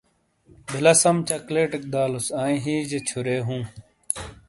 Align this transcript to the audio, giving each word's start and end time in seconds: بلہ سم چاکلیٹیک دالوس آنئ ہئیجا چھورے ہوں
بلہ 0.71 0.93
سم 1.01 1.17
چاکلیٹیک 1.27 1.83
دالوس 1.93 2.27
آنئ 2.41 2.57
ہئیجا 2.63 2.99
چھورے 3.07 3.37
ہوں 3.47 3.61